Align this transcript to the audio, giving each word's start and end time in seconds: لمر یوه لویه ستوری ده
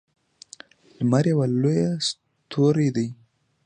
لمر 0.97 1.25
یوه 1.31 1.45
لویه 1.61 1.91
ستوری 2.07 2.89
ده 2.95 3.05